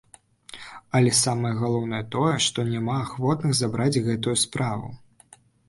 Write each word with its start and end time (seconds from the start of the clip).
Але 0.99 1.11
самае 1.17 1.51
галоўнае 1.61 1.99
тое, 2.17 2.33
што 2.47 2.67
няма 2.71 2.97
ахвотных 3.05 3.55
забраць 3.61 4.01
гэтую 4.11 4.35
справу. 4.49 4.93